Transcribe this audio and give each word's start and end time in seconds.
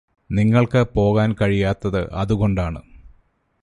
നിങ്ങൾക്ക് 0.29 0.81
പോകാൻ 0.95 1.29
കഴിയാതത് 1.41 2.01
അതുകൊണ്ടാണ് 2.13 2.81